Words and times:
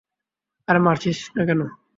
আরে 0.67 0.79
মারছিস 0.85 1.19
না 1.35 1.43
কেন? 1.47 1.61